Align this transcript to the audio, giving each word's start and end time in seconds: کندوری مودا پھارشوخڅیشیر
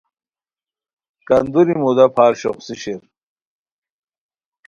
کندوری 1.27 1.75
مودا 1.81 2.05
پھارشوخڅیشیر 2.15 3.01